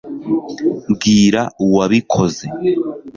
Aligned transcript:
mbwira 0.89 1.41
uwabikoze 1.63 2.45